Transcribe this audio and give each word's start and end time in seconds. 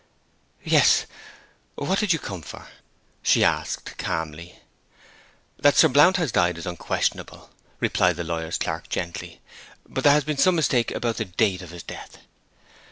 'Yes. 0.63 1.05
Then 1.77 1.87
what 1.87 1.99
did 1.99 2.11
you 2.11 2.17
come 2.17 2.41
for?' 2.41 2.69
she 3.21 3.43
asked 3.45 3.99
calmly. 3.99 4.57
'That 5.59 5.75
Sir 5.75 5.89
Blount 5.89 6.17
has 6.17 6.31
died 6.31 6.57
is 6.57 6.65
unquestionable,' 6.65 7.51
replied 7.79 8.15
the 8.15 8.23
lawyer's 8.23 8.57
clerk 8.57 8.89
gently. 8.89 9.41
'But 9.87 10.03
there 10.03 10.13
has 10.13 10.23
been 10.23 10.37
some 10.39 10.55
mistake 10.55 10.89
about 10.89 11.17
the 11.17 11.25
date 11.25 11.61
of 11.61 11.69
his 11.69 11.83
death.' 11.83 12.17